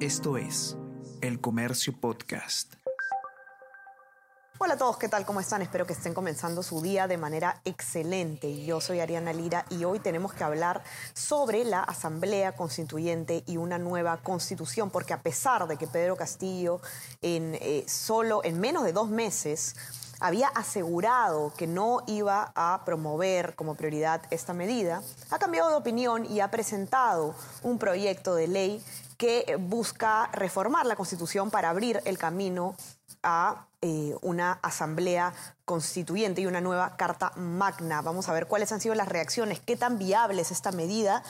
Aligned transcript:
Esto 0.00 0.36
es 0.36 0.76
El 1.22 1.40
Comercio 1.40 1.98
Podcast. 1.98 2.74
Hola 4.58 4.74
a 4.74 4.76
todos, 4.76 4.98
¿qué 4.98 5.08
tal? 5.08 5.24
¿Cómo 5.24 5.40
están? 5.40 5.62
Espero 5.62 5.86
que 5.86 5.94
estén 5.94 6.12
comenzando 6.12 6.62
su 6.62 6.82
día 6.82 7.08
de 7.08 7.16
manera 7.16 7.62
excelente. 7.64 8.62
Yo 8.66 8.82
soy 8.82 9.00
Ariana 9.00 9.32
Lira 9.32 9.64
y 9.70 9.84
hoy 9.84 9.98
tenemos 9.98 10.34
que 10.34 10.44
hablar 10.44 10.82
sobre 11.14 11.64
la 11.64 11.80
Asamblea 11.80 12.52
Constituyente 12.56 13.42
y 13.46 13.56
una 13.56 13.78
nueva 13.78 14.18
constitución, 14.18 14.90
porque 14.90 15.14
a 15.14 15.22
pesar 15.22 15.66
de 15.66 15.78
que 15.78 15.86
Pedro 15.86 16.14
Castillo 16.14 16.82
en 17.22 17.54
eh, 17.54 17.84
solo 17.88 18.44
en 18.44 18.60
menos 18.60 18.84
de 18.84 18.92
dos 18.92 19.08
meses 19.08 19.76
había 20.20 20.48
asegurado 20.48 21.52
que 21.56 21.66
no 21.66 22.02
iba 22.06 22.52
a 22.54 22.82
promover 22.84 23.54
como 23.54 23.74
prioridad 23.74 24.22
esta 24.30 24.52
medida, 24.52 25.02
ha 25.30 25.38
cambiado 25.38 25.70
de 25.70 25.76
opinión 25.76 26.24
y 26.26 26.40
ha 26.40 26.50
presentado 26.50 27.34
un 27.62 27.78
proyecto 27.78 28.34
de 28.34 28.48
ley 28.48 28.84
que 29.16 29.56
busca 29.58 30.28
reformar 30.32 30.86
la 30.86 30.96
Constitución 30.96 31.50
para 31.50 31.70
abrir 31.70 32.00
el 32.04 32.18
camino 32.18 32.76
a 33.22 33.66
eh, 33.82 34.14
una 34.22 34.52
asamblea 34.62 35.34
constituyente 35.64 36.40
y 36.40 36.46
una 36.46 36.60
nueva 36.60 36.96
carta 36.96 37.32
magna. 37.36 38.00
Vamos 38.02 38.28
a 38.28 38.32
ver 38.32 38.46
cuáles 38.46 38.72
han 38.72 38.80
sido 38.80 38.94
las 38.94 39.08
reacciones, 39.08 39.60
qué 39.60 39.76
tan 39.76 39.98
viable 39.98 40.42
es 40.42 40.50
esta 40.50 40.70
medida 40.70 41.22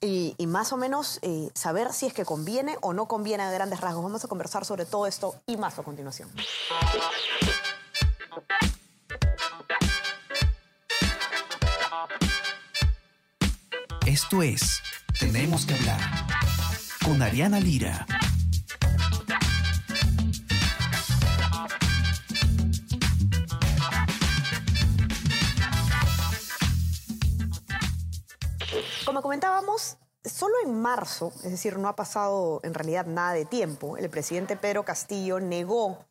y, 0.00 0.34
más 0.46 0.72
o 0.72 0.76
menos 0.76 1.18
eh, 1.22 1.50
saber 1.54 1.92
si 1.92 2.06
es 2.06 2.12
que 2.12 2.24
conviene 2.24 2.76
o 2.82 2.92
no 2.92 3.06
conviene 3.06 3.44
a 3.44 3.50
grandes 3.50 3.80
rasgos. 3.80 4.02
Vamos 4.02 4.24
a 4.24 4.28
conversar 4.28 4.64
sobre 4.64 4.84
todo 4.84 5.06
esto 5.06 5.36
y 5.46 5.56
más 5.56 5.78
a 5.78 5.82
continuación. 5.82 6.28
Esto 14.06 14.42
es 14.42 14.82
Tenemos 15.18 15.66
que 15.66 15.74
hablar 15.74 16.00
con 17.04 17.22
Ariana 17.22 17.58
Lira. 17.58 18.06
Como 29.04 29.22
comentábamos, 29.22 29.96
solo 30.24 30.54
en 30.64 30.80
marzo, 30.80 31.32
es 31.44 31.50
decir, 31.50 31.78
no 31.78 31.88
ha 31.88 31.96
pasado 31.96 32.60
en 32.62 32.74
realidad 32.74 33.06
nada 33.06 33.32
de 33.32 33.44
tiempo, 33.44 33.96
el 33.96 34.10
presidente 34.10 34.56
Pedro 34.56 34.84
Castillo 34.84 35.40
negó 35.40 36.04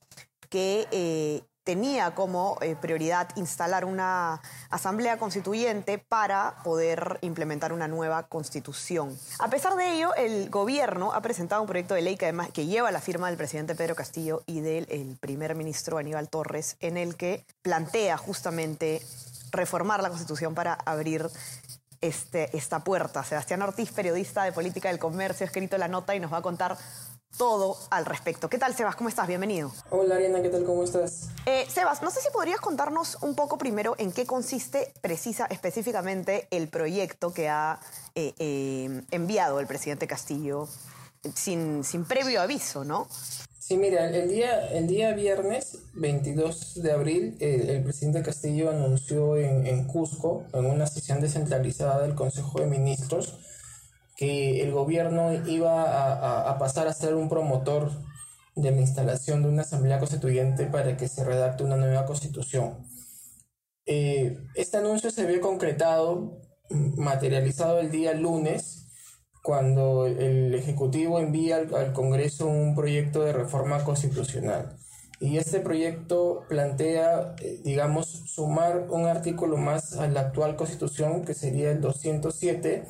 que 0.49 0.87
eh, 0.91 1.43
tenía 1.63 2.13
como 2.13 2.57
eh, 2.61 2.75
prioridad 2.75 3.29
instalar 3.35 3.85
una 3.85 4.41
asamblea 4.69 5.17
constituyente 5.17 5.97
para 5.97 6.55
poder 6.63 7.19
implementar 7.21 7.73
una 7.73 7.87
nueva 7.87 8.23
constitución. 8.23 9.17
A 9.39 9.49
pesar 9.49 9.75
de 9.75 9.93
ello, 9.93 10.13
el 10.15 10.49
gobierno 10.49 11.13
ha 11.13 11.21
presentado 11.21 11.61
un 11.61 11.67
proyecto 11.67 11.93
de 11.93 12.01
ley 12.01 12.17
que 12.17 12.25
además 12.25 12.49
que 12.51 12.65
lleva 12.65 12.91
la 12.91 13.01
firma 13.01 13.27
del 13.27 13.37
presidente 13.37 13.75
Pedro 13.75 13.95
Castillo 13.95 14.43
y 14.45 14.61
del 14.61 15.17
primer 15.19 15.55
ministro 15.55 15.97
Aníbal 15.97 16.29
Torres, 16.29 16.77
en 16.79 16.97
el 16.97 17.15
que 17.15 17.45
plantea 17.61 18.17
justamente 18.17 19.01
reformar 19.51 20.01
la 20.01 20.09
constitución 20.09 20.55
para 20.55 20.73
abrir 20.73 21.29
este, 22.01 22.55
esta 22.57 22.83
puerta. 22.83 23.23
Sebastián 23.23 23.61
Ortiz, 23.61 23.91
periodista 23.91 24.43
de 24.43 24.51
política 24.51 24.89
del 24.89 24.99
comercio, 24.99 25.45
ha 25.45 25.47
escrito 25.47 25.77
la 25.77 25.87
nota 25.87 26.13
y 26.13 26.19
nos 26.19 26.33
va 26.33 26.37
a 26.37 26.41
contar 26.41 26.77
todo 27.37 27.77
al 27.89 28.05
respecto. 28.05 28.49
¿Qué 28.49 28.57
tal, 28.57 28.75
Sebas? 28.75 28.95
¿Cómo 28.95 29.09
estás? 29.09 29.27
Bienvenido. 29.27 29.71
Hola, 29.89 30.15
Ariana, 30.15 30.41
¿qué 30.41 30.49
tal? 30.49 30.63
¿Cómo 30.63 30.83
estás? 30.83 31.29
Eh, 31.45 31.65
Sebas, 31.69 32.01
no 32.01 32.11
sé 32.11 32.21
si 32.21 32.29
podrías 32.29 32.59
contarnos 32.59 33.17
un 33.21 33.35
poco 33.35 33.57
primero 33.57 33.95
en 33.97 34.11
qué 34.11 34.25
consiste 34.25 34.93
precisa 35.01 35.45
específicamente 35.45 36.47
el 36.51 36.67
proyecto 36.67 37.33
que 37.33 37.49
ha 37.49 37.79
eh, 38.15 38.33
eh, 38.39 39.01
enviado 39.11 39.59
el 39.59 39.67
presidente 39.67 40.07
Castillo 40.07 40.67
sin, 41.33 41.83
sin 41.83 42.05
previo 42.05 42.41
aviso, 42.41 42.83
¿no? 42.83 43.07
Sí, 43.57 43.77
mira, 43.77 44.09
el 44.09 44.27
día, 44.27 44.67
el 44.71 44.87
día 44.87 45.13
viernes 45.13 45.77
22 45.93 46.83
de 46.83 46.91
abril, 46.91 47.37
el, 47.39 47.81
presidente 47.81 48.21
Castillo 48.21 48.69
anunció 48.69 49.37
en, 49.37 49.65
en 49.65 49.85
Cusco, 49.85 50.43
en 50.53 50.65
una 50.65 50.85
sesión 50.85 51.21
descentralizada 51.21 52.01
del 52.01 52.13
Consejo 52.13 52.59
de 52.59 52.67
Ministros, 52.67 53.35
el 54.29 54.71
gobierno 54.71 55.33
iba 55.47 56.49
a, 56.49 56.57
pasar 56.57 56.87
a 56.87 56.93
ser 56.93 57.15
un 57.15 57.29
promotor 57.29 57.91
de 58.55 58.71
la 58.71 58.81
instalación 58.81 59.41
de 59.41 59.49
una 59.49 59.63
asamblea 59.63 59.99
constituyente 59.99 60.65
para 60.67 60.95
que 60.97 61.07
se 61.07 61.23
redacte 61.23 61.63
una 61.63 61.77
nueva 61.77 62.05
constitución. 62.05 62.87
Eh, 63.85 64.37
este 64.55 64.77
anuncio 64.77 65.11
se 65.11 65.25
vio 65.25 65.41
concretado, 65.41 66.39
materializado 66.69 67.79
el 67.79 67.91
día 67.91 68.13
lunes, 68.13 68.83
cuando 69.43 70.07
el 70.07 70.55
Ejecutivo 70.55 71.19
envía 71.19 71.57
al, 71.57 71.91
Congreso 71.91 72.47
un 72.47 72.75
proyecto 72.75 73.23
de 73.23 73.33
reforma 73.33 73.83
constitucional. 73.83 74.77
Y 75.19 75.37
este 75.37 75.59
proyecto 75.59 76.45
plantea, 76.47 77.35
eh, 77.41 77.59
digamos, 77.63 78.07
sumar 78.07 78.87
un 78.89 79.05
artículo 79.05 79.57
más 79.57 79.97
a 79.97 80.07
la 80.07 80.21
actual 80.21 80.55
Constitución, 80.55 81.25
que 81.25 81.33
sería 81.33 81.71
el 81.71 81.81
207, 81.81 82.85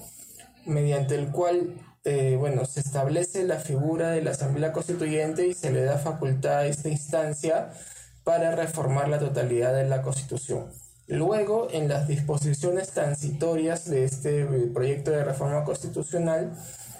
mediante 0.65 1.15
el 1.15 1.31
cual 1.31 1.75
eh, 2.05 2.35
bueno, 2.37 2.65
se 2.65 2.81
establece 2.81 3.43
la 3.45 3.59
figura 3.59 4.09
de 4.09 4.21
la 4.21 4.31
Asamblea 4.31 4.73
Constituyente 4.73 5.47
y 5.47 5.53
se 5.53 5.71
le 5.71 5.83
da 5.83 5.97
facultad 5.97 6.59
a 6.59 6.65
esta 6.65 6.89
instancia 6.89 7.71
para 8.25 8.55
reformar 8.55 9.07
la 9.07 9.19
totalidad 9.19 9.73
de 9.73 9.87
la 9.87 10.01
Constitución. 10.01 10.65
Luego, 11.07 11.69
en 11.71 11.87
las 11.87 12.07
disposiciones 12.07 12.89
transitorias 12.89 13.89
de 13.89 14.03
este 14.03 14.41
eh, 14.41 14.45
proyecto 14.73 15.11
de 15.11 15.23
reforma 15.23 15.63
constitucional, 15.63 16.53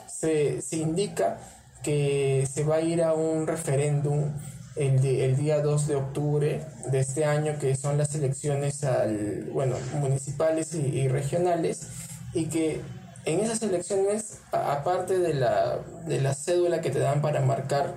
se, 0.07 0.61
indica 0.71 1.37
que 1.83 2.47
se 2.49 2.63
va 2.63 2.75
a 2.75 2.81
ir 2.81 3.03
a 3.03 3.13
un 3.13 3.45
referéndum 3.45 4.31
el, 4.77 5.05
el, 5.05 5.35
día 5.35 5.61
2 5.61 5.87
de 5.87 5.95
octubre 5.95 6.65
de 6.91 6.99
este 6.99 7.25
año, 7.25 7.57
que 7.59 7.75
son 7.75 7.97
las 7.97 8.15
elecciones 8.15 8.83
al, 8.85 9.49
bueno, 9.51 9.75
municipales 9.99 10.73
y, 10.75 10.79
y 10.79 11.07
regionales, 11.09 11.87
y 12.33 12.45
que 12.45 12.81
en 13.25 13.39
esas 13.39 13.61
elecciones, 13.61 14.39
aparte 14.51 15.19
de 15.19 15.33
la, 15.33 15.79
de 16.05 16.21
la 16.21 16.33
cédula 16.33 16.81
que 16.81 16.89
te 16.89 16.99
dan 16.99 17.21
para 17.21 17.41
marcar 17.41 17.95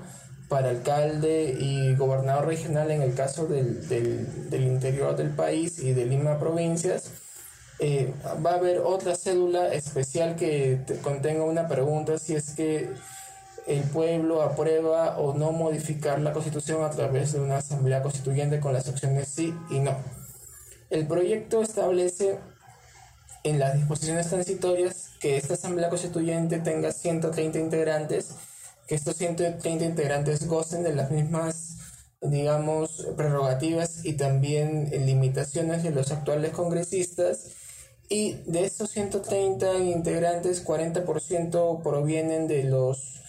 para 0.48 0.70
alcalde 0.70 1.56
y 1.58 1.96
gobernador 1.96 2.46
regional 2.46 2.90
en 2.90 3.02
el 3.02 3.14
caso 3.14 3.46
del, 3.46 3.88
del, 3.88 4.62
interior 4.62 5.16
del 5.16 5.30
país 5.30 5.80
y 5.80 5.92
de 5.92 6.06
Lima 6.06 6.38
provincias, 6.38 7.10
eh, 7.78 8.14
va 8.44 8.52
a 8.52 8.54
haber 8.54 8.78
otra 8.78 9.16
cédula 9.16 9.72
especial 9.74 10.36
que 10.36 10.80
contenga 11.02 11.42
una 11.42 11.66
pregunta 11.66 12.18
si 12.18 12.34
es 12.34 12.52
que 12.52 12.90
el 13.66 13.82
pueblo 13.82 14.42
aprueba 14.42 15.18
o 15.18 15.34
no 15.34 15.50
modificar 15.50 16.20
la 16.20 16.32
constitución 16.32 16.84
a 16.84 16.90
través 16.90 17.32
de 17.32 17.40
una 17.40 17.56
asamblea 17.56 18.02
constituyente 18.02 18.60
con 18.60 18.72
las 18.72 18.88
opciones 18.88 19.28
sí 19.28 19.52
y 19.70 19.80
no. 19.80 19.96
El 20.88 21.08
proyecto 21.08 21.62
establece 21.62 22.38
en 23.42 23.58
las 23.58 23.74
disposiciones 23.74 24.28
transitorias 24.28 25.10
que 25.26 25.36
esta 25.36 25.54
Asamblea 25.54 25.88
Constituyente 25.88 26.60
tenga 26.60 26.92
130 26.92 27.58
integrantes, 27.58 28.36
que 28.86 28.94
estos 28.94 29.16
130 29.16 29.84
integrantes 29.84 30.46
gocen 30.46 30.84
de 30.84 30.94
las 30.94 31.10
mismas, 31.10 31.78
digamos, 32.20 33.08
prerrogativas 33.16 34.04
y 34.04 34.12
también 34.12 34.88
limitaciones 35.04 35.82
de 35.82 35.90
los 35.90 36.12
actuales 36.12 36.52
congresistas. 36.52 37.48
Y 38.08 38.34
de 38.46 38.66
estos 38.66 38.90
130 38.90 39.78
integrantes, 39.78 40.64
40% 40.64 41.82
provienen 41.82 42.46
de 42.46 42.62
los, 42.62 43.20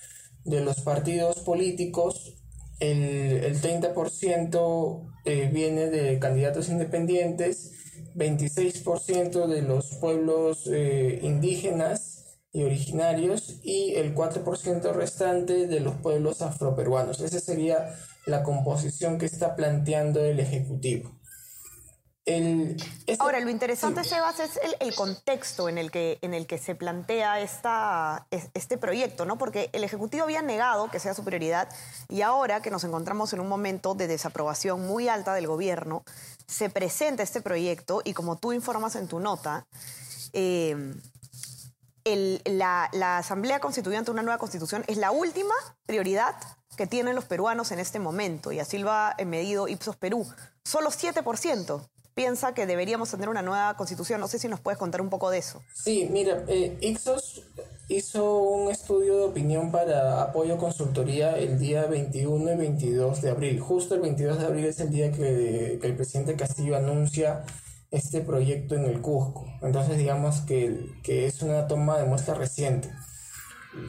de 0.43 0.61
los 0.61 0.81
partidos 0.81 1.39
políticos, 1.39 2.35
el, 2.79 3.43
el 3.43 3.61
30% 3.61 5.11
eh, 5.25 5.49
viene 5.51 5.87
de 5.87 6.19
candidatos 6.19 6.69
independientes 6.69 7.73
26% 8.15 9.47
de 9.47 9.61
los 9.61 9.95
pueblos 9.97 10.67
eh, 10.71 11.19
indígenas 11.21 12.39
y 12.51 12.63
originarios 12.63 13.59
y 13.63 13.93
el 13.95 14.15
4% 14.15 14.91
restante 14.93 15.67
de 15.67 15.79
los 15.79 15.95
pueblos 15.95 16.41
afroperuanos. 16.41 17.21
Esa 17.21 17.39
sería 17.39 17.93
la 18.25 18.41
composición 18.41 19.19
que 19.19 19.27
está 19.27 19.55
planteando 19.55 20.23
el 20.23 20.39
Ejecutivo. 20.39 21.16
Ahora, 23.19 23.39
lo 23.39 23.49
interesante, 23.49 24.03
Sebas, 24.03 24.41
es 24.41 24.59
el, 24.81 24.93
contexto 24.95 25.69
en 25.69 25.77
el, 25.77 25.91
que, 25.91 26.19
en 26.21 26.33
el 26.33 26.45
que 26.45 26.57
se 26.57 26.75
plantea 26.75 27.39
esta, 27.39 28.27
este 28.53 28.77
proyecto, 28.77 29.25
¿no? 29.25 29.37
Porque 29.37 29.69
el 29.71 29.85
Ejecutivo 29.85 30.25
había 30.25 30.41
negado 30.41 30.91
que 30.91 30.99
sea 30.99 31.13
su 31.13 31.23
prioridad 31.23 31.69
y 32.09 32.23
ahora 32.23 32.61
que 32.61 32.69
nos 32.69 32.83
encontramos 32.83 33.31
en 33.31 33.39
un 33.39 33.47
momento 33.47 33.93
de 33.93 34.07
desaprobación 34.07 34.85
muy 34.85 35.07
alta 35.07 35.33
del 35.33 35.47
gobierno, 35.47 36.03
se 36.47 36.69
presenta 36.69 37.23
este 37.23 37.39
proyecto 37.39 38.01
y 38.03 38.13
como 38.13 38.35
tú 38.37 38.51
informas 38.51 38.97
en 38.97 39.07
tu 39.07 39.19
nota, 39.21 39.65
eh, 40.33 40.95
la, 42.03 42.89
la, 42.91 43.19
Asamblea 43.19 43.61
Constituyente, 43.61 44.11
una 44.11 44.21
nueva 44.21 44.37
constitución, 44.37 44.83
es 44.87 44.97
la 44.97 45.11
última 45.11 45.53
prioridad 45.85 46.35
que 46.75 46.87
tienen 46.87 47.15
los 47.15 47.25
peruanos 47.25 47.71
en 47.71 47.79
este 47.79 47.99
momento 47.99 48.51
y 48.51 48.59
así 48.59 48.77
lo 48.77 48.91
ha 48.91 49.15
medido 49.25 49.69
Ipsos 49.69 49.95
Perú. 49.95 50.27
Solo 50.63 50.89
7% 50.89 51.87
piensa 52.17 52.55
que 52.55 52.65
deberíamos 52.65 53.11
tener 53.11 53.29
una 53.29 53.43
nueva 53.43 53.77
constitución. 53.77 54.19
No 54.19 54.27
sé 54.27 54.39
si 54.39 54.47
nos 54.47 54.59
puedes 54.59 54.79
contar 54.79 55.01
un 55.01 55.09
poco 55.09 55.29
de 55.29 55.37
eso. 55.37 55.61
Sí, 55.71 56.09
mira, 56.11 56.43
eh, 56.47 56.75
Ixos 56.81 57.43
hizo 57.89 58.39
un 58.39 58.71
estudio 58.71 59.19
de 59.19 59.23
opinión 59.25 59.71
para 59.71 60.23
apoyo 60.23 60.57
consultoría 60.57 61.37
el 61.37 61.59
día 61.59 61.85
21 61.85 62.53
y 62.53 62.57
22 62.57 63.21
de 63.21 63.29
abril. 63.29 63.59
Justo 63.59 63.93
el 63.93 64.01
22 64.01 64.39
de 64.39 64.45
abril 64.47 64.65
es 64.65 64.79
el 64.79 64.89
día 64.89 65.11
que, 65.11 65.79
el 65.81 65.95
presidente 65.95 66.35
Castillo 66.35 66.75
anuncia 66.75 67.45
este 67.91 68.21
proyecto 68.21 68.73
en 68.73 68.85
el 68.85 68.99
Cusco. 68.99 69.45
Entonces 69.61 69.95
digamos 69.95 70.41
que, 70.41 70.89
que 71.03 71.27
es 71.27 71.43
una 71.43 71.67
toma 71.67 71.99
de 71.99 72.05
muestra 72.05 72.33
reciente. 72.33 72.89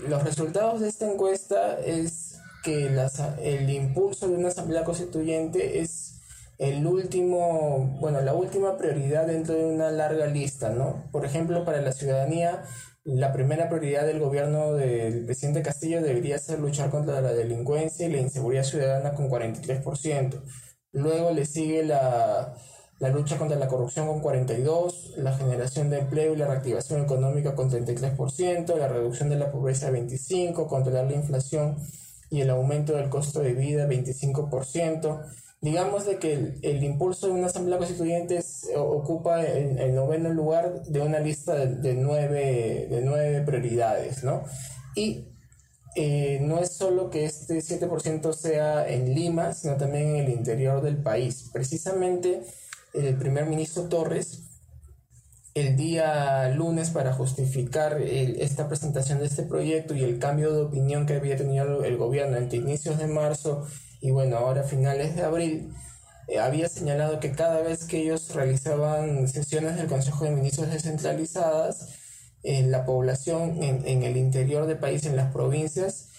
Los 0.06 0.22
resultados 0.22 0.82
de 0.82 0.88
esta 0.88 1.10
encuesta 1.10 1.78
es 1.80 2.36
que 2.62 2.88
el 3.42 3.70
impulso 3.70 4.28
de 4.28 4.34
una 4.34 4.48
asamblea 4.48 4.84
constituyente 4.84 5.80
es 5.80 6.17
el 6.58 6.86
último, 6.86 7.96
bueno, 8.00 8.20
la 8.20 8.34
última 8.34 8.76
prioridad 8.76 9.26
dentro 9.26 9.54
de 9.54 9.64
una 9.66 9.90
larga 9.90 10.26
lista, 10.26 10.70
¿no? 10.70 11.04
Por 11.12 11.24
ejemplo, 11.24 11.64
para 11.64 11.80
la 11.80 11.92
ciudadanía, 11.92 12.64
la 13.04 13.32
primera 13.32 13.68
prioridad 13.68 14.04
del 14.06 14.18
gobierno 14.18 14.74
del 14.74 15.24
presidente 15.24 15.62
Castillo 15.62 16.02
debería 16.02 16.38
ser 16.38 16.58
luchar 16.58 16.90
contra 16.90 17.20
la 17.20 17.32
delincuencia 17.32 18.06
y 18.06 18.12
la 18.12 18.18
inseguridad 18.18 18.64
ciudadana 18.64 19.14
con 19.14 19.30
43%. 19.30 20.42
Luego 20.92 21.30
le 21.30 21.46
sigue 21.46 21.84
la, 21.84 22.54
la 22.98 23.08
lucha 23.10 23.38
contra 23.38 23.56
la 23.58 23.68
corrupción 23.68 24.08
con 24.08 24.20
42%, 24.20 25.16
la 25.16 25.32
generación 25.36 25.90
de 25.90 26.00
empleo 26.00 26.34
y 26.34 26.36
la 26.36 26.48
reactivación 26.48 27.02
económica 27.02 27.54
con 27.54 27.70
33%, 27.70 28.76
la 28.76 28.88
reducción 28.88 29.28
de 29.30 29.36
la 29.36 29.52
pobreza 29.52 29.90
25%, 29.90 30.66
controlar 30.66 31.06
la 31.06 31.14
inflación 31.14 31.76
y 32.30 32.40
el 32.40 32.50
aumento 32.50 32.94
del 32.94 33.08
costo 33.08 33.40
de 33.40 33.54
vida 33.54 33.86
25%. 33.86 35.24
Digamos 35.60 36.06
de 36.06 36.18
que 36.18 36.54
el, 36.62 36.84
impulso 36.84 37.26
de 37.26 37.32
una 37.32 37.48
asamblea 37.48 37.78
constituyente 37.78 38.40
ocupa 38.76 39.44
el, 39.44 39.94
noveno 39.94 40.32
lugar 40.32 40.84
de 40.84 41.00
una 41.00 41.18
lista 41.18 41.54
de, 41.54 41.94
nueve, 41.94 42.86
de 42.88 43.00
nueve 43.02 43.42
prioridades, 43.42 44.22
¿no? 44.22 44.44
Y 44.94 45.26
eh, 45.96 46.38
no 46.42 46.60
es 46.60 46.76
solo 46.76 47.10
que 47.10 47.24
este 47.24 47.58
7% 47.58 48.32
sea 48.32 48.88
en 48.88 49.12
Lima, 49.14 49.52
sino 49.52 49.76
también 49.76 50.10
en 50.10 50.16
el 50.16 50.28
interior 50.28 50.80
del 50.80 51.02
país. 51.02 51.50
Precisamente 51.52 52.42
el 52.94 53.16
primer 53.16 53.46
ministro 53.46 53.88
Torres 53.88 54.44
el 55.54 55.76
día 55.76 56.48
lunes 56.50 56.90
para 56.90 57.12
justificar 57.12 58.00
esta 58.00 58.68
presentación 58.68 59.18
de 59.18 59.26
este 59.26 59.42
proyecto 59.42 59.94
y 59.94 60.04
el 60.04 60.18
cambio 60.18 60.52
de 60.52 60.62
opinión 60.62 61.06
que 61.06 61.14
había 61.14 61.36
tenido 61.36 61.82
el 61.84 61.96
gobierno 61.96 62.36
entre 62.36 62.58
inicios 62.58 62.98
de 62.98 63.08
marzo 63.08 63.66
y 64.00 64.10
bueno, 64.10 64.36
ahora 64.36 64.62
finales 64.62 65.16
de 65.16 65.22
abril, 65.22 65.72
eh, 66.28 66.38
había 66.38 66.68
señalado 66.68 67.20
que 67.20 67.32
cada 67.32 67.62
vez 67.62 67.84
que 67.84 68.02
ellos 68.02 68.34
realizaban 68.34 69.26
sesiones 69.28 69.76
del 69.76 69.86
Consejo 69.86 70.24
de 70.24 70.30
Ministros 70.30 70.70
descentralizadas, 70.70 71.94
en 72.42 72.66
eh, 72.66 72.68
la 72.68 72.84
población 72.84 73.62
en, 73.62 73.86
en, 73.86 74.02
el 74.02 74.16
interior 74.16 74.66
del 74.66 74.78
país, 74.78 75.04
en 75.06 75.16
las 75.16 75.32
provincias, 75.32 76.10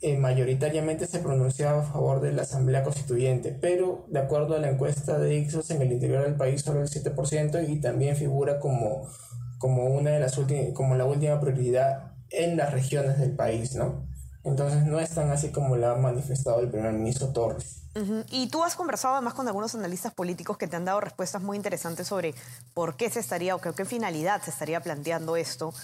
eh, 0.00 0.16
mayoritariamente 0.16 1.06
se 1.06 1.18
pronunciaba 1.18 1.82
a 1.82 1.92
favor 1.92 2.20
de 2.20 2.32
la 2.32 2.42
Asamblea 2.42 2.84
Constituyente, 2.84 3.56
pero 3.60 4.04
de 4.08 4.20
acuerdo 4.20 4.54
a 4.54 4.60
la 4.60 4.70
encuesta 4.70 5.18
de 5.18 5.34
Ixos 5.36 5.70
en 5.70 5.82
el 5.82 5.92
interior 5.92 6.24
del 6.24 6.36
país 6.36 6.62
solo 6.62 6.82
el 6.82 6.88
7% 6.88 7.68
y 7.68 7.80
también 7.80 8.16
figura 8.16 8.60
como, 8.60 9.08
como 9.58 9.86
una 9.86 10.10
de 10.10 10.20
las 10.20 10.38
últimas, 10.38 10.72
como 10.74 10.94
la 10.94 11.04
última 11.04 11.40
prioridad 11.40 12.12
en 12.30 12.56
las 12.56 12.72
regiones 12.72 13.18
del 13.18 13.32
país, 13.32 13.74
¿no? 13.74 14.06
Entonces 14.44 14.84
no 14.84 14.98
es 14.98 15.10
tan 15.10 15.30
así 15.30 15.50
como 15.50 15.76
lo 15.76 15.90
ha 15.90 15.96
manifestado 15.96 16.60
el 16.60 16.68
primer 16.68 16.92
ministro 16.92 17.28
Torres. 17.28 17.78
Y 18.30 18.48
tú 18.48 18.64
has 18.64 18.74
conversado 18.74 19.14
además 19.14 19.34
con 19.34 19.46
algunos 19.46 19.74
analistas 19.74 20.14
políticos 20.14 20.56
que 20.56 20.66
te 20.66 20.76
han 20.76 20.86
dado 20.86 21.00
respuestas 21.00 21.42
muy 21.42 21.56
interesantes 21.56 22.06
sobre 22.06 22.34
por 22.72 22.96
qué 22.96 23.10
se 23.10 23.20
estaría 23.20 23.54
o 23.54 23.60
qué 23.60 23.84
finalidad 23.84 24.40
se 24.42 24.50
estaría 24.50 24.80
planteando 24.80 25.36
esto 25.36 25.74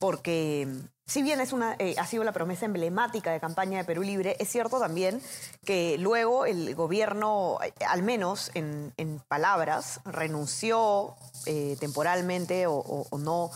porque 0.00 0.66
si 1.04 1.22
bien 1.22 1.42
es 1.42 1.52
una, 1.52 1.76
eh, 1.78 1.94
ha 1.98 2.06
sido 2.06 2.24
la 2.24 2.32
promesa 2.32 2.64
emblemática 2.64 3.32
de 3.32 3.38
campaña 3.38 3.76
de 3.76 3.84
Perú 3.84 4.02
Libre, 4.02 4.34
es 4.38 4.48
cierto 4.48 4.80
también 4.80 5.20
que 5.66 5.98
luego 5.98 6.46
el 6.46 6.74
gobierno, 6.74 7.58
eh, 7.62 7.74
al 7.86 8.02
menos 8.02 8.50
en, 8.54 9.22
palabras, 9.28 10.00
renunció 10.06 11.16
eh, 11.44 11.76
temporalmente 11.78 12.64
o, 12.66 13.06
no, 13.18 13.50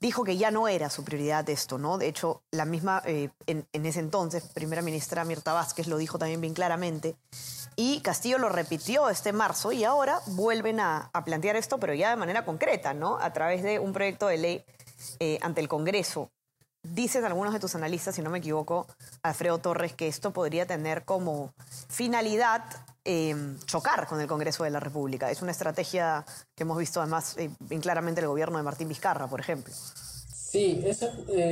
dijo 0.00 0.24
que 0.24 0.36
ya 0.36 0.50
no 0.50 0.66
era 0.66 0.90
su 0.90 1.04
prioridad 1.04 1.48
esto, 1.48 1.78
¿no? 1.78 1.98
De 1.98 2.08
hecho, 2.08 2.42
la 2.50 2.64
misma, 2.64 3.02
en, 3.04 3.66
ese 3.72 4.00
entonces, 4.00 4.44
primera 4.54 4.82
ministra 4.82 5.24
Mirta 5.24 5.52
Vázquez 5.52 5.86
lo 5.86 5.98
dijo 5.98 6.18
también 6.18 6.40
bien 6.40 6.54
claramente, 6.54 7.16
y 7.76 8.00
Castillo 8.00 8.38
lo 8.38 8.48
repitió 8.48 9.08
este 9.08 9.32
marzo 9.32 9.72
y 9.72 9.84
ahora 9.84 10.20
vuelven 10.26 10.80
a, 10.80 11.10
a 11.12 11.24
plantear 11.24 11.56
esto, 11.56 11.78
pero 11.78 11.94
ya 11.94 12.10
de 12.10 12.16
manera 12.16 12.44
concreta, 12.44 12.94
¿no? 12.94 13.18
A 13.20 13.32
través 13.32 13.62
de 13.62 13.78
un 13.78 13.92
proyecto 13.92 14.26
de 14.26 14.38
ley 14.38 14.64
eh, 15.18 15.38
ante 15.42 15.60
el 15.60 15.68
Congreso. 15.68 16.30
Dicen 16.82 17.26
algunos 17.26 17.52
de 17.52 17.60
tus 17.60 17.74
analistas, 17.74 18.14
si 18.14 18.22
no 18.22 18.30
me 18.30 18.38
equivoco, 18.38 18.86
Alfredo 19.22 19.58
Torres, 19.58 19.92
que 19.92 20.08
esto 20.08 20.32
podría 20.32 20.64
tener 20.64 21.04
como 21.04 21.52
finalidad 21.88 22.64
eh, 23.04 23.34
chocar 23.66 24.06
con 24.06 24.18
el 24.18 24.26
Congreso 24.26 24.64
de 24.64 24.70
la 24.70 24.80
República. 24.80 25.30
Es 25.30 25.42
una 25.42 25.50
estrategia 25.50 26.24
que 26.54 26.62
hemos 26.62 26.78
visto 26.78 27.02
además 27.02 27.36
eh, 27.36 27.50
claramente 27.82 28.20
en 28.20 28.24
el 28.24 28.28
gobierno 28.28 28.56
de 28.56 28.64
Martín 28.64 28.88
Vizcarra, 28.88 29.26
por 29.26 29.40
ejemplo. 29.40 29.74
Sí, 29.74 30.82
eso, 30.86 31.10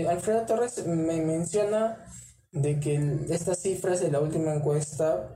Alfredo 0.08 0.46
Torres 0.46 0.86
me 0.86 1.20
menciona 1.20 2.06
de 2.50 2.80
que 2.80 3.26
estas 3.28 3.60
cifras 3.60 4.00
de 4.00 4.10
la 4.10 4.20
última 4.20 4.54
encuesta 4.54 5.28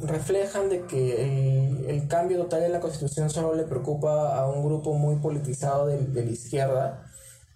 reflejan 0.00 0.70
de 0.70 0.86
que 0.86 1.90
el, 1.90 2.08
cambio 2.08 2.38
total 2.38 2.60
de 2.62 2.68
la 2.70 2.80
constitución 2.80 3.28
solo 3.28 3.54
le 3.54 3.64
preocupa 3.64 4.34
a 4.38 4.48
un 4.48 4.64
grupo 4.64 4.94
muy 4.94 5.16
politizado 5.16 5.86
de 5.88 6.24
la 6.24 6.30
izquierda 6.30 7.07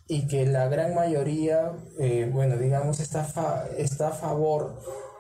y 0.09 0.27
que 0.27 0.47
la 0.47 0.69
gran 0.69 0.95
mayoría, 0.95 1.73
eh, 1.99 2.29
bueno, 2.33 2.57
digamos, 2.57 3.01
está, 3.01 3.69
está 3.77 4.09
a 4.09 4.13
favor 4.13 4.79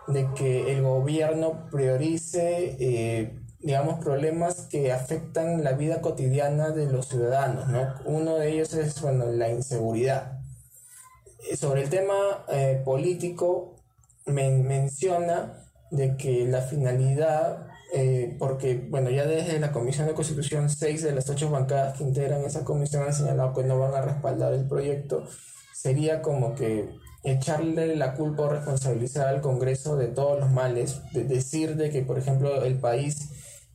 de 0.08 0.28
que 0.34 0.72
el 0.72 0.82
gobierno 0.82 1.68
priorice, 1.70 2.76
eh, 2.78 3.38
digamos, 3.60 4.00
problemas 4.00 4.66
que 4.70 4.92
afectan 4.92 5.62
la 5.62 5.72
vida 5.72 6.00
cotidiana 6.00 6.70
de 6.70 6.86
los 6.86 7.08
ciudadanos, 7.08 7.68
¿no? 7.68 7.94
Uno 8.04 8.36
de 8.36 8.50
ellos 8.50 8.74
es, 8.74 9.00
bueno, 9.00 9.26
la 9.26 9.48
inseguridad. 9.48 10.40
Eh, 11.50 11.56
sobre 11.56 11.82
el 11.82 11.90
tema 11.90 12.44
político, 12.84 13.76
me 14.26 14.50
menciona 14.50 15.64
de 15.90 16.16
que 16.16 16.46
la 16.46 16.62
finalidad, 16.62 17.66
eh, 17.92 18.36
porque 18.38 18.86
bueno, 18.88 19.10
ya 19.10 19.26
desde 19.26 19.60
la 19.60 19.70
Comisión 19.70 20.06
de 20.06 20.14
Constitución, 20.14 20.70
seis 20.70 21.02
de 21.02 21.12
las 21.12 21.28
ocho 21.28 21.50
bancadas 21.50 21.98
que 21.98 22.04
integran 22.04 22.42
esa 22.42 22.64
comisión 22.64 23.02
han 23.02 23.12
señalado 23.12 23.52
que 23.52 23.64
no 23.64 23.78
van 23.78 23.94
a 23.94 24.00
respaldar 24.00 24.54
el 24.54 24.66
proyecto, 24.66 25.24
sería 25.74 26.22
como 26.22 26.54
que 26.54 26.88
echarle 27.22 27.94
la 27.96 28.14
culpa 28.14 28.44
o 28.44 28.48
responsabilizar 28.48 29.28
al 29.28 29.42
Congreso 29.42 29.96
de 29.96 30.08
todos 30.08 30.40
los 30.40 30.50
males, 30.50 31.02
de 31.12 31.24
decir 31.24 31.76
de 31.76 31.90
que, 31.90 32.02
por 32.02 32.18
ejemplo, 32.18 32.64
el 32.64 32.78
país 32.80 33.28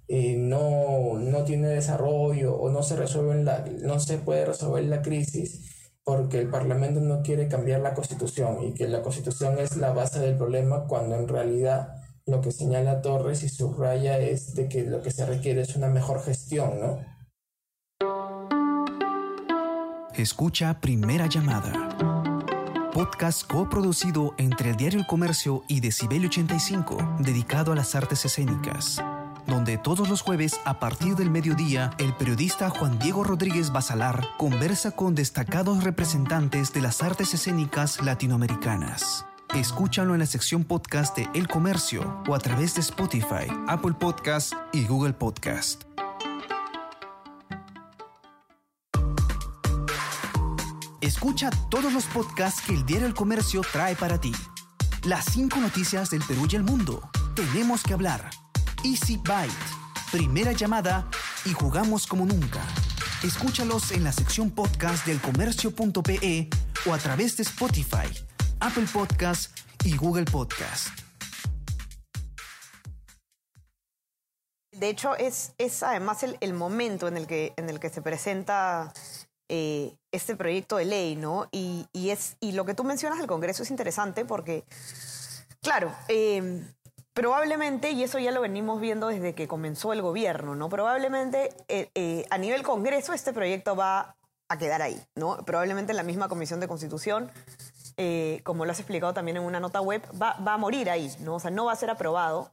eh, 0.07 0.35
no, 0.37 1.19
no, 1.19 1.43
tiene 1.43 1.67
desarrollo 1.67 2.55
o 2.55 2.69
no 2.69 2.81
se, 2.81 2.95
resuelve 2.95 3.43
la, 3.43 3.65
no 3.81 3.99
se 3.99 4.17
puede 4.17 4.45
resolver 4.45 4.83
la 4.85 5.01
crisis 5.01 5.93
porque 6.03 6.39
el 6.39 6.49
Parlamento 6.49 7.01
no 7.01 7.21
quiere 7.21 7.49
cambiar 7.49 7.81
la 7.81 7.93
Constitución 7.93 8.63
y 8.63 8.73
que 8.73 8.87
la 8.87 9.01
Constitución 9.01 9.59
es 9.59 9.75
la 9.77 9.91
base 9.91 10.19
del 10.19 10.37
problema 10.37 10.87
cuando 10.87 11.15
en 11.15 11.27
realidad 11.27 11.96
lo 12.27 12.41
que 12.41 12.51
señala 12.51 13.01
Torres 13.01 13.41
y 13.43 13.49
subraya 13.49 14.19
es 14.19 14.53
de 14.53 14.67
que 14.67 14.83
lo 14.83 15.01
que 15.01 15.11
se 15.11 15.25
requiere 15.25 15.61
es 15.61 15.75
una 15.75 15.87
mejor 15.87 16.21
gestión, 16.21 16.79
¿no? 16.79 16.99
Escucha 20.13 20.81
Primera 20.81 21.27
Llamada. 21.27 21.95
Podcast 22.91 23.47
coproducido 23.47 24.33
entre 24.37 24.71
el 24.71 24.75
Diario 24.75 24.99
El 24.99 25.05
Comercio 25.05 25.63
y 25.67 25.79
Decibel 25.79 26.25
85, 26.25 27.17
dedicado 27.19 27.71
a 27.71 27.75
las 27.75 27.95
artes 27.95 28.25
escénicas. 28.25 29.01
Donde 29.45 29.77
todos 29.77 30.09
los 30.09 30.21
jueves, 30.21 30.59
a 30.65 30.79
partir 30.79 31.15
del 31.15 31.29
mediodía, 31.29 31.91
el 31.99 32.13
periodista 32.15 32.69
Juan 32.69 32.99
Diego 32.99 33.23
Rodríguez 33.23 33.71
Basalar 33.71 34.25
conversa 34.37 34.91
con 34.91 35.15
destacados 35.15 35.83
representantes 35.83 36.73
de 36.73 36.81
las 36.81 37.01
artes 37.01 37.33
escénicas 37.33 38.01
latinoamericanas. 38.03 39.26
Escúchalo 39.55 40.13
en 40.13 40.19
la 40.19 40.25
sección 40.25 40.63
podcast 40.63 41.17
de 41.17 41.27
El 41.33 41.47
Comercio 41.47 42.21
o 42.27 42.35
a 42.35 42.39
través 42.39 42.75
de 42.75 42.81
Spotify, 42.81 43.47
Apple 43.67 43.93
Podcast 43.93 44.53
y 44.73 44.85
Google 44.85 45.13
Podcast. 45.13 45.83
Escucha 51.01 51.49
todos 51.69 51.93
los 51.93 52.05
podcasts 52.05 52.61
que 52.61 52.73
el 52.73 52.85
Diario 52.85 53.07
El 53.07 53.13
Comercio 53.13 53.61
trae 53.71 53.95
para 53.95 54.19
ti. 54.19 54.33
Las 55.03 55.25
cinco 55.25 55.59
noticias 55.59 56.09
del 56.09 56.21
Perú 56.23 56.47
y 56.51 56.55
el 56.55 56.63
mundo. 56.63 57.09
Tenemos 57.35 57.83
que 57.83 57.93
hablar. 57.93 58.29
Easy 58.83 59.17
Byte. 59.17 59.53
Primera 60.11 60.51
llamada 60.51 61.07
y 61.45 61.53
jugamos 61.53 62.05
como 62.05 62.25
nunca. 62.25 62.61
Escúchalos 63.23 63.91
en 63.91 64.03
la 64.03 64.11
sección 64.11 64.51
podcast 64.51 65.05
del 65.07 65.19
comercio.pe 65.19 66.49
o 66.85 66.93
a 66.93 66.97
través 66.97 67.37
de 67.37 67.43
Spotify, 67.43 68.07
Apple 68.59 68.85
Podcast 68.91 69.55
y 69.83 69.95
Google 69.95 70.25
Podcast. 70.25 70.87
De 74.71 74.89
hecho, 74.89 75.15
es, 75.15 75.53
es 75.57 75.83
además 75.83 76.23
el, 76.23 76.53
momento 76.53 77.07
en 77.07 77.17
el, 77.17 77.27
que, 77.27 77.53
en 77.57 77.69
el 77.69 77.79
que 77.79 77.89
se 77.89 78.01
presenta 78.01 78.93
eh, 79.49 79.95
este 80.11 80.35
proyecto 80.35 80.77
de 80.77 80.85
ley, 80.85 81.15
¿no? 81.15 81.49
Y, 81.51 81.87
es, 81.93 82.37
y 82.39 82.53
lo 82.53 82.65
que 82.65 82.73
tú 82.73 82.83
mencionas 82.83 83.19
del 83.19 83.27
Congreso 83.27 83.63
es 83.63 83.71
interesante 83.71 84.25
porque, 84.25 84.65
claro, 85.61 85.93
eh, 86.07 86.63
probablemente, 87.13 87.91
y 87.91 88.03
eso 88.03 88.19
ya 88.19 88.31
lo 88.31 88.41
venimos 88.41 88.81
viendo 88.81 89.07
desde 89.07 89.35
que 89.35 89.47
comenzó 89.47 89.93
el 89.93 90.01
gobierno, 90.01 90.55
¿no? 90.55 90.69
Probablemente 90.69 91.55
a 92.29 92.37
nivel 92.37 92.63
Congreso 92.63 93.13
este 93.13 93.33
proyecto 93.33 93.75
va 93.75 94.15
a 94.49 94.57
quedar 94.57 94.81
ahí, 94.81 95.01
¿no? 95.15 95.37
Probablemente 95.45 95.91
en 95.91 95.97
la 95.97 96.03
misma 96.03 96.29
Comisión 96.29 96.59
de 96.59 96.67
Constitución 96.67 97.31
eh, 97.97 98.41
como 98.43 98.63
lo 98.63 98.71
has 98.71 98.79
explicado 98.79 99.13
también 99.13 99.37
en 99.37 99.43
una 99.43 99.59
nota 99.59 99.81
web, 99.81 100.03
va, 100.21 100.35
a 100.37 100.57
morir 100.57 100.89
ahí, 100.89 101.11
¿no? 101.21 101.35
O 101.35 101.39
sea, 101.39 101.49
no 101.49 101.65
va 101.65 101.71
a 101.71 101.75
ser 101.75 101.89
aprobado. 101.89 102.51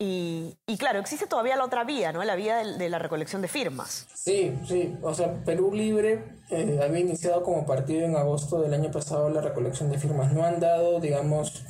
Y, 0.00 0.56
claro, 0.78 1.00
existe 1.00 1.26
todavía 1.26 1.56
la 1.56 1.64
otra 1.64 1.82
vía, 1.82 2.12
¿no? 2.12 2.22
La 2.22 2.36
vía 2.36 2.58
de, 2.58 2.88
la 2.88 2.98
recolección 2.98 3.42
de 3.42 3.48
firmas. 3.48 4.06
Sí, 4.14 4.56
sí. 4.66 4.96
O 5.02 5.12
sea, 5.12 5.44
Perú 5.44 5.72
Libre 5.72 6.24
eh, 6.50 6.80
había 6.82 7.00
iniciado 7.00 7.42
como 7.42 7.66
partido 7.66 8.04
en 8.04 8.14
agosto 8.14 8.60
del 8.60 8.74
año 8.74 8.92
pasado 8.92 9.28
la 9.28 9.40
recolección 9.40 9.90
de 9.90 9.98
firmas. 9.98 10.32
No 10.32 10.44
han 10.44 10.60
dado, 10.60 11.00
digamos, 11.00 11.64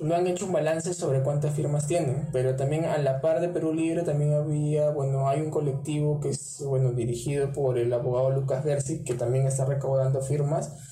no 0.00 0.14
han 0.14 0.26
hecho 0.26 0.46
un 0.46 0.52
balance 0.52 0.94
sobre 0.94 1.22
cuántas 1.22 1.54
firmas 1.54 1.86
tienen, 1.86 2.28
pero 2.32 2.56
también 2.56 2.86
a 2.86 2.96
la 2.98 3.20
par 3.20 3.40
de 3.40 3.48
Perú 3.48 3.74
Libre 3.74 4.02
también 4.02 4.32
había, 4.32 4.90
bueno, 4.90 5.28
hay 5.28 5.40
un 5.40 5.50
colectivo 5.50 6.20
que 6.20 6.30
es, 6.30 6.62
bueno, 6.64 6.92
dirigido 6.92 7.52
por 7.52 7.78
el 7.78 7.92
abogado 7.92 8.30
Lucas 8.30 8.64
Gersi, 8.64 9.02
que 9.04 9.14
también 9.14 9.46
está 9.46 9.64
recaudando 9.66 10.22
firmas 10.22 10.87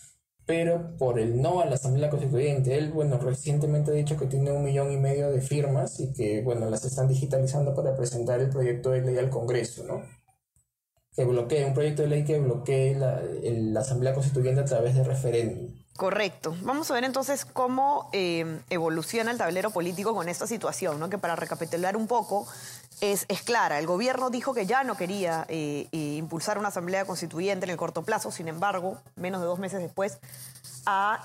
pero 0.46 0.96
por 0.96 1.18
el 1.18 1.42
no 1.42 1.60
a 1.60 1.66
la 1.66 1.74
Asamblea 1.74 2.08
Constituyente. 2.08 2.78
Él, 2.78 2.92
bueno, 2.92 3.18
recientemente 3.18 3.90
ha 3.90 3.94
dicho 3.94 4.16
que 4.16 4.26
tiene 4.26 4.52
un 4.52 4.64
millón 4.64 4.92
y 4.92 4.96
medio 4.96 5.30
de 5.30 5.40
firmas 5.40 5.98
y 5.98 6.12
que, 6.12 6.40
bueno, 6.42 6.70
las 6.70 6.84
están 6.84 7.08
digitalizando 7.08 7.74
para 7.74 7.96
presentar 7.96 8.40
el 8.40 8.48
proyecto 8.48 8.90
de 8.90 9.02
ley 9.02 9.18
al 9.18 9.28
Congreso, 9.28 9.84
¿no? 9.84 10.02
Que 11.14 11.24
bloquee, 11.24 11.64
un 11.64 11.74
proyecto 11.74 12.02
de 12.02 12.08
ley 12.08 12.24
que 12.24 12.38
bloquee 12.38 12.94
la, 12.94 13.20
la 13.42 13.80
Asamblea 13.80 14.14
Constituyente 14.14 14.60
a 14.60 14.64
través 14.64 14.94
de 14.94 15.02
referéndum. 15.02 15.74
Correcto. 15.96 16.54
Vamos 16.62 16.90
a 16.90 16.94
ver 16.94 17.04
entonces 17.04 17.46
cómo 17.46 18.10
eh, 18.12 18.60
evoluciona 18.68 19.30
el 19.30 19.38
tablero 19.38 19.70
político 19.70 20.14
con 20.14 20.28
esta 20.28 20.46
situación, 20.46 21.00
¿no? 21.00 21.08
que 21.08 21.16
para 21.16 21.36
recapitular 21.36 21.96
un 21.96 22.06
poco 22.06 22.46
es, 23.00 23.26
es 23.28 23.42
clara. 23.42 23.78
El 23.78 23.86
gobierno 23.86 24.30
dijo 24.30 24.54
que 24.54 24.66
ya 24.66 24.84
no 24.84 24.96
quería 24.96 25.44
eh, 25.48 25.88
eh, 25.92 26.14
impulsar 26.16 26.58
una 26.58 26.68
asamblea 26.68 27.04
constituyente 27.04 27.64
en 27.64 27.70
el 27.70 27.76
corto 27.76 28.02
plazo, 28.02 28.30
sin 28.30 28.48
embargo, 28.48 28.98
menos 29.16 29.40
de 29.40 29.46
dos 29.46 29.58
meses 29.58 29.80
después 29.80 30.18
ha 30.88 31.20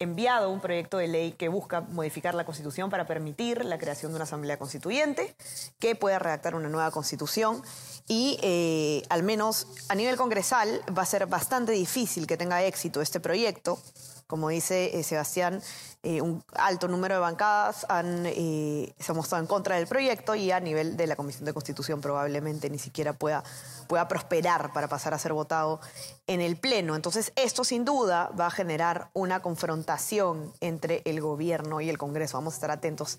enviado 0.00 0.50
un 0.50 0.58
proyecto 0.58 0.98
de 0.98 1.06
ley 1.06 1.32
que 1.32 1.48
busca 1.48 1.82
modificar 1.82 2.34
la 2.34 2.44
constitución 2.44 2.90
para 2.90 3.06
permitir 3.06 3.64
la 3.64 3.78
creación 3.78 4.10
de 4.10 4.16
una 4.16 4.24
asamblea 4.24 4.58
constituyente 4.58 5.36
que 5.78 5.94
pueda 5.94 6.18
redactar 6.18 6.56
una 6.56 6.68
nueva 6.68 6.90
constitución 6.90 7.62
y 8.08 9.04
al 9.08 9.22
menos 9.22 9.68
a 9.88 9.94
nivel 9.94 10.16
congresal 10.16 10.82
va 10.98 11.02
a 11.02 11.06
ser 11.06 11.26
bastante 11.26 11.70
difícil 11.70 12.26
que 12.26 12.36
tenga 12.36 12.64
éxito 12.64 13.00
este 13.00 13.20
proyecto 13.20 13.78
como 14.26 14.48
dice 14.48 14.98
eh, 14.98 15.02
Sebastián, 15.02 15.62
eh, 16.02 16.20
un 16.20 16.42
alto 16.54 16.88
número 16.88 17.14
de 17.14 17.20
bancadas 17.20 17.86
han, 17.88 18.26
eh, 18.26 18.94
se 18.98 19.12
han 19.12 19.16
mostrado 19.16 19.42
en 19.42 19.46
contra 19.46 19.76
del 19.76 19.86
proyecto 19.86 20.34
y 20.34 20.50
a 20.50 20.60
nivel 20.60 20.96
de 20.96 21.06
la 21.06 21.16
Comisión 21.16 21.44
de 21.44 21.52
Constitución 21.52 22.00
probablemente 22.00 22.68
ni 22.70 22.78
siquiera 22.78 23.12
pueda, 23.12 23.42
pueda 23.88 24.08
prosperar 24.08 24.72
para 24.72 24.88
pasar 24.88 25.14
a 25.14 25.18
ser 25.18 25.32
votado 25.32 25.80
en 26.26 26.40
el 26.40 26.56
Pleno. 26.56 26.94
Entonces, 26.94 27.32
esto 27.36 27.64
sin 27.64 27.84
duda 27.84 28.30
va 28.38 28.46
a 28.46 28.50
generar 28.50 29.08
una 29.12 29.40
confrontación 29.40 30.52
entre 30.60 31.02
el 31.04 31.20
gobierno 31.20 31.80
y 31.80 31.88
el 31.88 31.98
Congreso. 31.98 32.36
Vamos 32.36 32.54
a 32.54 32.56
estar 32.56 32.70
atentos 32.70 33.18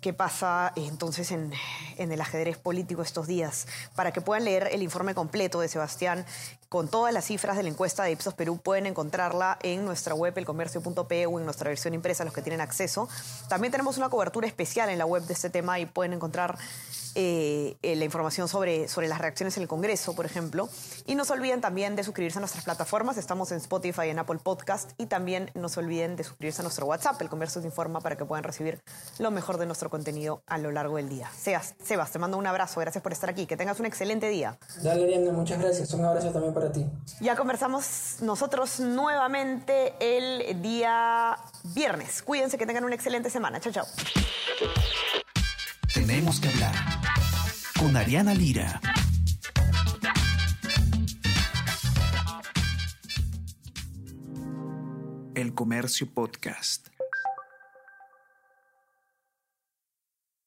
qué 0.00 0.12
pasa 0.12 0.72
entonces 0.76 1.30
en, 1.30 1.52
el 1.98 2.20
ajedrez 2.20 2.58
político 2.58 3.02
estos 3.02 3.26
días. 3.26 3.66
Para 3.94 4.12
que 4.12 4.20
puedan 4.20 4.44
leer 4.44 4.68
el 4.72 4.82
informe 4.82 5.14
completo 5.14 5.60
de 5.60 5.68
Sebastián 5.68 6.24
con 6.68 6.88
todas 6.88 7.12
las 7.12 7.24
cifras 7.24 7.56
de 7.56 7.62
la 7.62 7.68
encuesta 7.68 8.04
de 8.04 8.12
Ipsos 8.12 8.34
Perú, 8.34 8.58
pueden 8.58 8.86
encontrarla 8.86 9.58
en 9.62 9.84
nuestra 9.84 10.14
web 10.14 10.36
elcomercio.pe 10.36 11.26
o 11.26 11.38
en 11.38 11.44
nuestra 11.44 11.68
versión 11.68 11.94
impresa, 11.94 12.24
los 12.24 12.32
que 12.32 12.42
tienen 12.42 12.60
acceso. 12.60 13.08
También 13.48 13.70
tenemos 13.70 13.98
una 13.98 14.08
cobertura 14.08 14.46
especial 14.46 14.88
en 14.88 14.98
la 14.98 15.06
web 15.06 15.22
de 15.24 15.34
este 15.34 15.50
tema 15.50 15.78
y 15.78 15.86
pueden 15.86 16.12
encontrar 16.12 16.58
eh, 17.16 17.76
eh, 17.82 17.96
la 17.96 18.04
información 18.04 18.46
sobre, 18.46 18.86
sobre 18.86 19.08
las 19.08 19.18
reacciones 19.18 19.56
en 19.56 19.64
el 19.64 19.68
Congreso, 19.68 20.14
por 20.14 20.26
ejemplo. 20.26 20.68
Y 21.06 21.16
no 21.16 21.24
se 21.24 21.32
olviden 21.32 21.60
también 21.60 21.96
de 21.96 22.04
suscribirse 22.04 22.38
a 22.38 22.40
nuestras 22.40 22.64
plataformas. 22.64 23.16
Estamos 23.16 23.50
en 23.50 23.58
Spotify, 23.58 24.08
en 24.08 24.18
Apple 24.20 24.38
Podcast. 24.42 24.92
Y 24.96 25.06
también 25.06 25.50
no 25.54 25.68
se 25.68 25.80
olviden 25.80 26.14
de 26.14 26.22
suscribirse 26.22 26.62
a 26.62 26.64
nuestro 26.64 26.86
WhatsApp. 26.86 27.20
El 27.20 27.28
Comercio 27.28 27.60
te 27.60 27.66
informa 27.66 28.00
para 28.00 28.16
que 28.16 28.24
puedan 28.24 28.44
recibir 28.44 28.80
lo 29.18 29.30
mejor 29.30 29.58
de 29.58 29.66
nuestro 29.90 29.98
contenido 29.98 30.42
a 30.46 30.58
lo 30.58 30.70
largo 30.70 30.96
del 30.96 31.08
día. 31.08 31.28
Sebas, 31.36 31.74
Sebas, 31.82 32.10
te 32.10 32.18
mando 32.18 32.38
un 32.38 32.46
abrazo. 32.46 32.80
Gracias 32.80 33.02
por 33.02 33.12
estar 33.12 33.28
aquí. 33.28 33.46
Que 33.46 33.56
tengas 33.56 33.80
un 33.80 33.86
excelente 33.86 34.28
día. 34.28 34.58
Dale, 34.82 35.04
Ariana, 35.04 35.32
muchas 35.32 35.58
gracias. 35.58 35.92
Un 35.92 36.04
abrazo 36.04 36.30
también 36.30 36.54
para 36.54 36.72
ti. 36.72 36.86
Ya 37.20 37.36
conversamos 37.36 38.16
nosotros 38.22 38.80
nuevamente 38.80 39.94
el 40.00 40.62
día 40.62 41.36
viernes. 41.74 42.22
Cuídense, 42.22 42.56
que 42.56 42.66
tengan 42.66 42.84
una 42.84 42.94
excelente 42.94 43.30
semana. 43.30 43.60
Chao, 43.60 43.72
chao. 43.72 43.86
Tenemos 45.92 46.40
que 46.40 46.48
hablar 46.48 46.74
con 47.78 47.96
Ariana 47.96 48.34
Lira. 48.34 48.80
El 55.34 55.54
Comercio 55.54 56.12
Podcast. 56.12 56.89